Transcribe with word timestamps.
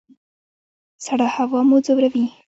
سړه 1.05 1.27
هوا 1.35 1.61
مو 1.67 1.77
ځوروي؟ 1.85 2.25